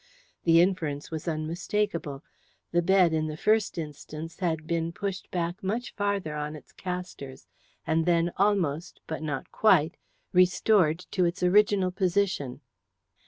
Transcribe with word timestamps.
The 0.45 0.59
inference 0.59 1.11
was 1.11 1.27
unmistakable: 1.27 2.23
the 2.71 2.81
bed, 2.81 3.13
in 3.13 3.27
the 3.27 3.37
first 3.37 3.77
instance, 3.77 4.39
had 4.39 4.65
been 4.65 4.91
pushed 4.91 5.27
much 5.61 5.93
farther 5.93 6.31
back 6.31 6.39
on 6.39 6.55
its 6.55 6.71
castors, 6.71 7.45
and 7.85 8.07
then 8.07 8.31
almost, 8.35 8.99
but 9.05 9.21
not 9.21 9.51
quite, 9.51 9.97
restored 10.33 10.97
to 11.11 11.25
its 11.25 11.43
original 11.43 11.91
position. 11.91 12.61